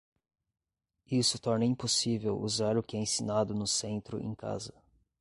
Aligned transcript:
Isso 1.11 1.37
torna 1.39 1.63
impossível 1.63 2.35
usar 2.39 2.75
o 2.75 2.81
que 2.81 2.97
é 2.97 2.99
ensinado 2.99 3.53
no 3.53 3.67
centro 3.67 4.19
em 4.19 4.33
casa. 4.33 4.73